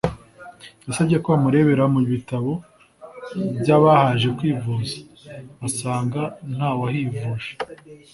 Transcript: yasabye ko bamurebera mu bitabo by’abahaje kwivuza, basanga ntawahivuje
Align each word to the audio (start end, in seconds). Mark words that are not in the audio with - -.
yasabye 0.85 1.15
ko 1.23 1.27
bamurebera 1.33 1.83
mu 1.93 1.99
bitabo 2.11 2.51
by’abahaje 3.61 4.27
kwivuza, 4.37 4.97
basanga 5.59 6.21
ntawahivuje 6.55 7.51